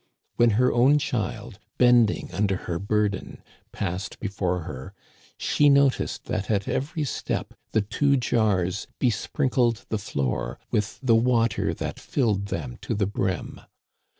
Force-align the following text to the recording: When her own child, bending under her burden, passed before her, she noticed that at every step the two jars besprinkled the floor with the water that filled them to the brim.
When 0.35 0.49
her 0.57 0.73
own 0.73 0.97
child, 0.97 1.59
bending 1.77 2.31
under 2.33 2.55
her 2.65 2.79
burden, 2.79 3.43
passed 3.71 4.19
before 4.19 4.61
her, 4.61 4.95
she 5.37 5.69
noticed 5.69 6.23
that 6.23 6.49
at 6.49 6.67
every 6.67 7.03
step 7.03 7.53
the 7.71 7.81
two 7.81 8.17
jars 8.17 8.87
besprinkled 8.97 9.85
the 9.89 9.99
floor 9.99 10.57
with 10.71 10.97
the 11.03 11.13
water 11.13 11.71
that 11.75 11.99
filled 11.99 12.47
them 12.47 12.77
to 12.81 12.95
the 12.95 13.05
brim. 13.05 13.61